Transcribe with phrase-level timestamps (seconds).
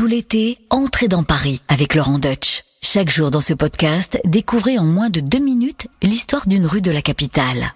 [0.00, 2.62] Tout l'été, entrez dans Paris avec Laurent Deutsch.
[2.80, 6.90] Chaque jour dans ce podcast, découvrez en moins de deux minutes l'histoire d'une rue de
[6.90, 7.74] la capitale.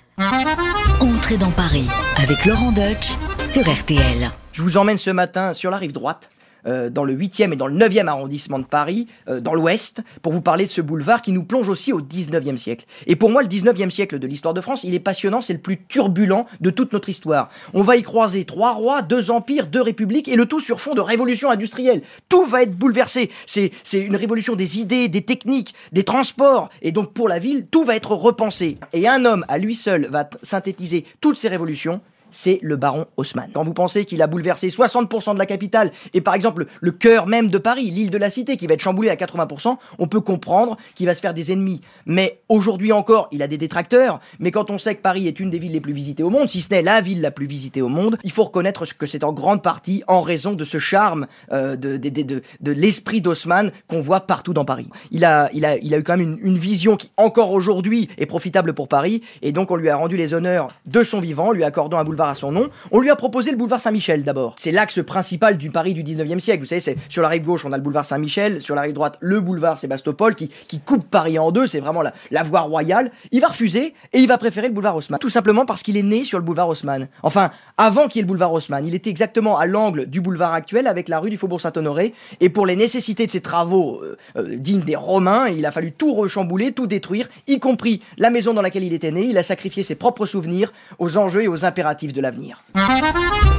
[1.00, 3.10] Entrez dans Paris avec Laurent Deutsch
[3.44, 4.30] sur RTL.
[4.52, 6.30] Je vous emmène ce matin sur la rive droite,
[6.66, 10.32] euh, dans le 8e et dans le 9e arrondissement de Paris, euh, dans l'ouest, pour
[10.32, 12.86] vous parler de ce boulevard qui nous plonge aussi au 19e siècle.
[13.06, 15.60] Et pour moi, le 19e siècle de l'histoire de France, il est passionnant, c'est le
[15.60, 17.50] plus turbulent de toute notre histoire.
[17.72, 20.94] On va y croiser trois rois, deux empires, deux républiques, et le tout sur fond
[20.94, 22.02] de révolution industrielle.
[22.28, 23.30] Tout va être bouleversé.
[23.46, 27.84] C'est une révolution des idées, des techniques, des transports, et donc pour la ville, tout
[27.84, 28.78] va être repensé.
[28.92, 32.00] Et un homme, à lui seul, va synthétiser toutes ces révolutions,
[32.34, 33.48] c'est le baron Haussmann.
[33.54, 37.26] Quand vous pensez qu'il a bouleversé 60% de la capitale et par exemple le cœur
[37.26, 40.20] même de Paris, l'île de la Cité qui va être chamboulée à 80%, on peut
[40.20, 41.80] comprendre qu'il va se faire des ennemis.
[42.06, 45.50] Mais aujourd'hui encore, il a des détracteurs, mais quand on sait que Paris est une
[45.50, 47.82] des villes les plus visitées au monde, si ce n'est la ville la plus visitée
[47.82, 51.26] au monde, il faut reconnaître que c'est en grande partie en raison de ce charme
[51.52, 54.88] euh, de, l'esprit d'Haussmann qu'on voit partout dans Paris.
[55.12, 59.22] Il a eu quand même une, une vision qui encore aujourd'hui est profitable pour Paris
[59.42, 62.23] et donc on lui a rendu les honneurs de son vivant, lui accordant un boulevard
[62.30, 62.68] à son nom.
[62.90, 64.54] On lui a proposé le boulevard Saint-Michel d'abord.
[64.58, 66.60] C'est l'axe principal du Paris du 19e siècle.
[66.60, 68.92] Vous savez, c'est sur la rive gauche, on a le boulevard Saint-Michel, sur la rive
[68.92, 70.50] droite, le boulevard Sébastopol qui,
[70.84, 71.66] coupe Paris en deux.
[71.66, 73.10] C'est vraiment la, la voie royale.
[73.30, 75.18] Il va refuser et il va préférer le boulevard Haussmann.
[75.18, 77.08] Tout simplement parce qu'il est né sur le boulevard Haussmann.
[77.22, 80.52] Enfin, avant qu'il y ait le boulevard Haussmann, il était exactement à l'angle du boulevard
[80.52, 82.14] actuel avec la rue du Faubourg Saint-Honoré.
[82.40, 85.92] Et pour les nécessités de ses travaux euh, euh, dignes des Romains, il a fallu
[85.92, 89.24] tout rechambouler, tout détruire, y compris la maison dans laquelle il était né.
[89.24, 92.03] Il a sacrifié ses propres souvenirs aux enjeux et aux impératifs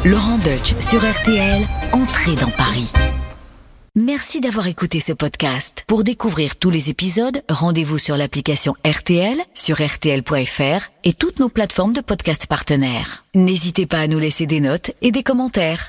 [0.06, 2.92] Laurent Deutsch sur RTL, entrez dans Paris.
[3.98, 5.86] Merci d'avoir écouté ce podcast.
[5.88, 11.94] Pour découvrir tous les épisodes, rendez-vous sur l'application RTL, sur rtl.fr et toutes nos plateformes
[11.94, 13.24] de podcast partenaires.
[13.36, 15.84] N'hésitez pas à nous laisser des notes et des commentaires.